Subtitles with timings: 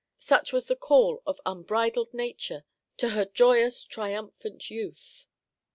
[0.17, 2.65] Such was the call of unbridled nature
[2.97, 5.27] to her joyous, triumphant youth.